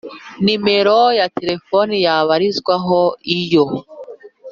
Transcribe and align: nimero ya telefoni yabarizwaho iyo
nimero 0.43 0.99
ya 1.19 1.27
telefoni 1.37 1.95
yabarizwaho 2.05 2.99
iyo 3.37 3.65